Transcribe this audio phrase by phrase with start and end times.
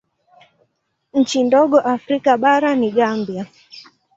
[1.13, 3.45] Nchi ndogo Afrika bara ni Gambia.